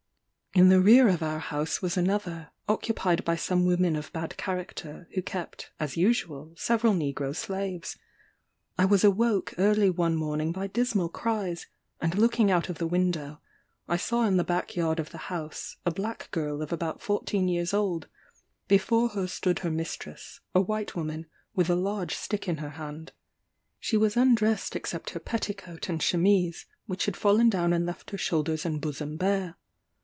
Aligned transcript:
"In 0.53 0.67
the 0.67 0.81
rear 0.81 1.07
of 1.07 1.23
our 1.23 1.39
house 1.39 1.81
was 1.81 1.95
another, 1.95 2.49
occupied 2.67 3.23
by 3.23 3.37
some 3.37 3.65
women 3.65 3.95
of 3.95 4.11
bad 4.11 4.35
character, 4.35 5.07
who 5.13 5.21
kept, 5.21 5.71
as 5.79 5.95
usual, 5.95 6.51
several 6.57 6.91
negro 6.91 7.33
slaves. 7.33 7.97
I 8.77 8.83
was 8.83 9.05
awoke 9.05 9.53
early 9.57 9.89
one 9.89 10.17
morning 10.17 10.51
by 10.51 10.67
dismal 10.67 11.07
cries, 11.07 11.67
and 12.01 12.17
looking 12.17 12.51
out 12.51 12.67
of 12.67 12.79
the 12.79 12.85
window, 12.85 13.39
I 13.87 13.95
saw 13.95 14.25
in 14.25 14.35
the 14.35 14.43
back 14.43 14.75
yard 14.75 14.99
of 14.99 15.11
the 15.11 15.17
house, 15.29 15.77
a 15.85 15.89
black 15.91 16.29
girl 16.31 16.61
of 16.61 16.73
about 16.73 17.01
fourteen 17.01 17.47
years 17.47 17.73
old; 17.73 18.09
before 18.67 19.07
her 19.07 19.27
stood 19.27 19.59
her 19.59 19.71
mistress, 19.71 20.41
a 20.53 20.59
white 20.59 20.97
woman, 20.97 21.27
with 21.55 21.69
a 21.69 21.75
large 21.75 22.13
stick 22.15 22.49
in 22.49 22.57
her 22.57 22.71
hand. 22.71 23.13
She 23.79 23.95
was 23.95 24.17
undressed 24.17 24.75
except 24.75 25.11
her 25.11 25.19
petticoat 25.21 25.87
and 25.87 26.01
chemise, 26.03 26.65
which 26.87 27.05
had 27.05 27.15
fallen 27.15 27.49
down 27.49 27.71
and 27.71 27.85
left 27.85 28.09
her 28.09 28.17
shoulders 28.17 28.65
and 28.65 28.81
bosom 28.81 29.15
bare. 29.15 29.55